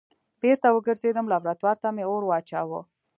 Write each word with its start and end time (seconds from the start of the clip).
بېرته 0.41 0.67
وګرځېدم 0.71 1.25
لابراتوار 1.31 1.77
ته 1.83 1.89
مې 1.95 2.03
اور 2.11 2.23
واچوه. 2.25 2.79